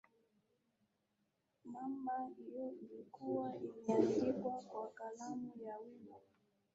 [1.71, 6.15] namba hiyo ilikuwa imeandikwa kwa kalamu ya wino